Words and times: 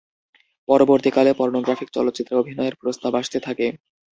পরবর্তীকালে 0.67 1.31
পর্নোগ্রাফিক 1.33 1.89
চলচ্চিত্রে 1.93 2.35
অভিনয়ের 2.35 2.75
প্রস্তাব 2.81 3.11
আসতে 3.21 3.37
থাকে। 3.39 3.67